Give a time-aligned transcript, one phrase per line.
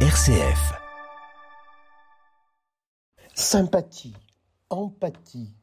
[0.00, 0.74] RCF.
[3.34, 4.14] Sympathie,
[4.70, 5.54] empathie,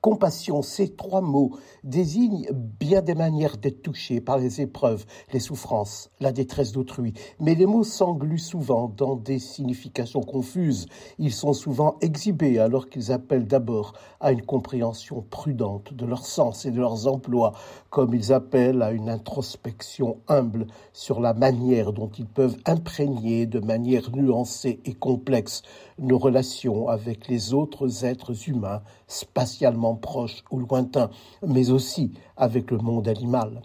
[0.00, 6.10] compassion, ces trois mots désignent bien des manières d'être touché par les épreuves, les souffrances,
[6.20, 7.14] la détresse d'autrui.
[7.40, 10.86] Mais les mots s'engluent souvent dans des significations confuses.
[11.18, 16.64] Ils sont souvent exhibés alors qu'ils appellent d'abord à une compréhension prudente de leur sens
[16.64, 17.52] et de leurs emplois,
[17.90, 23.60] comme ils appellent à une introspection humble sur la manière dont ils peuvent imprégner de
[23.60, 25.62] manière nuancée et complexe
[25.98, 31.10] nos relations avec les autres êtres humains spatialement proches ou lointains,
[31.46, 33.62] mais aussi avec le monde animal.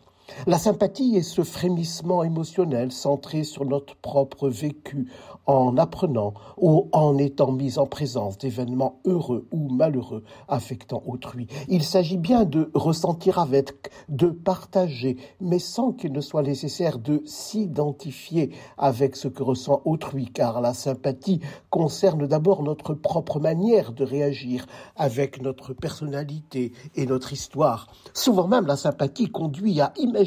[0.47, 5.07] La sympathie est ce frémissement émotionnel centré sur notre propre vécu
[5.45, 11.47] en apprenant ou en étant mis en présence d'événements heureux ou malheureux affectant autrui.
[11.69, 17.21] Il s'agit bien de ressentir avec, de partager, mais sans qu'il ne soit nécessaire de
[17.25, 24.03] s'identifier avec ce que ressent autrui, car la sympathie concerne d'abord notre propre manière de
[24.03, 24.65] réagir
[24.95, 27.87] avec notre personnalité et notre histoire.
[28.13, 30.22] Souvent même, la sympathie conduit à imaginer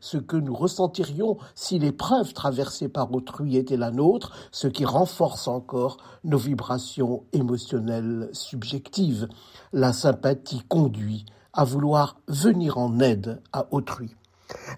[0.00, 5.48] ce que nous ressentirions si l'épreuve traversée par autrui était la nôtre, ce qui renforce
[5.48, 9.28] encore nos vibrations émotionnelles subjectives.
[9.72, 14.14] La sympathie conduit à vouloir venir en aide à autrui.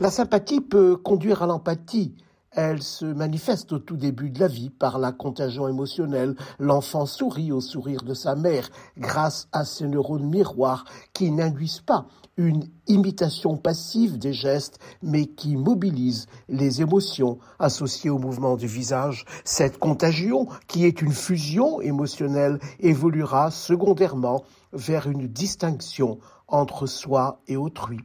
[0.01, 2.15] La sympathie peut conduire à l'empathie,
[2.53, 6.35] elle se manifeste au tout début de la vie par la contagion émotionnelle.
[6.59, 12.07] L'enfant sourit au sourire de sa mère grâce à ses neurones miroirs qui n'induisent pas
[12.37, 19.27] une imitation passive des gestes, mais qui mobilisent les émotions associées au mouvement du visage.
[19.45, 24.43] Cette contagion, qui est une fusion émotionnelle, évoluera secondairement
[24.73, 28.01] vers une distinction entre soi et autrui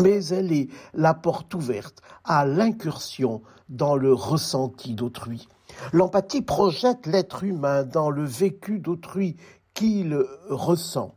[0.00, 5.48] mais elle est la porte ouverte à l'incursion dans le ressenti d'autrui.
[5.92, 9.36] L'empathie projette l'être humain dans le vécu d'autrui
[9.74, 11.14] qu'il ressent,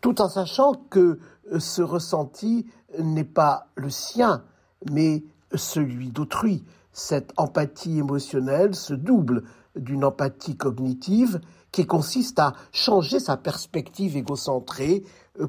[0.00, 1.18] tout en sachant que
[1.58, 2.66] ce ressenti
[2.98, 4.44] n'est pas le sien,
[4.90, 5.24] mais
[5.54, 6.64] celui d'autrui.
[6.92, 9.44] Cette empathie émotionnelle se double
[9.76, 11.40] d'une empathie cognitive
[11.70, 15.04] qui consiste à changer sa perspective égocentrée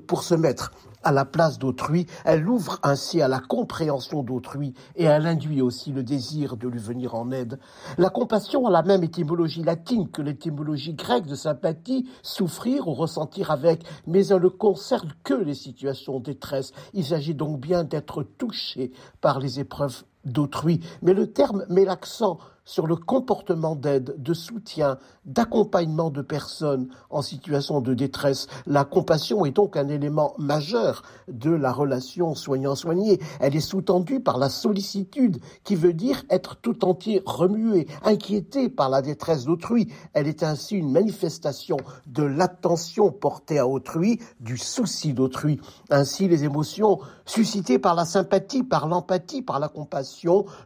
[0.08, 0.72] pour se mettre
[1.03, 2.06] à la place d'autrui.
[2.25, 6.79] Elle ouvre ainsi à la compréhension d'autrui et elle induit aussi le désir de lui
[6.79, 7.59] venir en aide.
[7.97, 13.51] La compassion a la même étymologie latine que l'étymologie grecque de sympathie, souffrir ou ressentir
[13.51, 16.72] avec, mais elle ne concerne que les situations de détresse.
[16.94, 18.91] Il s'agit donc bien d'être touché
[19.22, 20.82] par les épreuves d'autrui.
[21.02, 27.22] Mais le terme met l'accent sur le comportement d'aide, de soutien, d'accompagnement de personnes en
[27.22, 28.48] situation de détresse.
[28.66, 33.20] La compassion est donc un élément majeur de la relation soignant-soigné.
[33.40, 38.90] Elle est sous-tendue par la sollicitude, qui veut dire être tout entier remué, inquiété par
[38.90, 39.92] la détresse d'autrui.
[40.14, 41.78] Elle est ainsi une manifestation
[42.08, 45.59] de l'attention portée à autrui, du souci d'autrui.
[45.90, 50.10] Ainsi, les émotions suscitées par la sympathie, par l'empathie, par la compassion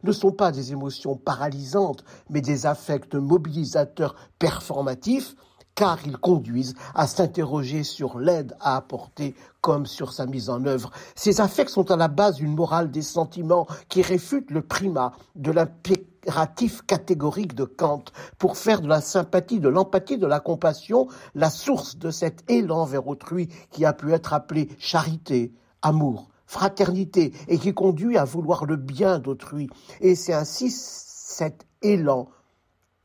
[0.03, 5.35] ne sont pas des émotions paralysantes mais des affects mobilisateurs performatifs,
[5.75, 10.91] car ils conduisent à s'interroger sur l'aide à apporter comme sur sa mise en œuvre.
[11.15, 15.51] Ces affects sont à la base d'une morale des sentiments qui réfute le primat de
[15.51, 18.05] l'impératif catégorique de Kant
[18.37, 22.85] pour faire de la sympathie, de l'empathie, de la compassion la source de cet élan
[22.85, 28.65] vers autrui qui a pu être appelé charité, amour, fraternité et qui conduit à vouloir
[28.65, 29.69] le bien d'autrui.
[30.01, 32.29] Et c'est ainsi cet élan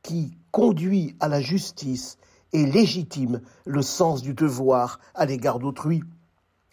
[0.03, 2.19] qui conduit à la justice
[2.53, 6.03] et légitime le sens du devoir à l'égard d'autrui.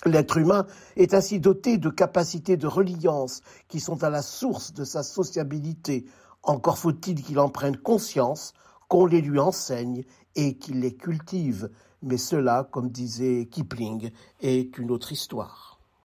[0.06, 4.84] L'être humain est ainsi doté de capacités de reliance qui sont à la source de
[4.84, 6.06] sa sociabilité.
[6.44, 8.54] Encore faut-il qu'il en prenne conscience,
[8.88, 10.04] qu'on les lui enseigne
[10.36, 11.70] et qu'il les cultive.
[12.04, 15.77] Mais cela, comme disait Kipling, est une autre histoire.